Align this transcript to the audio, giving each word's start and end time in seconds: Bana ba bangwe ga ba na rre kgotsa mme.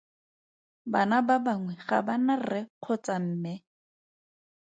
Bana 0.91 1.17
ba 1.27 1.35
bangwe 1.45 1.73
ga 1.87 1.99
ba 2.05 2.15
na 2.25 2.35
rre 2.41 2.61
kgotsa 2.73 3.15
mme. 3.23 3.53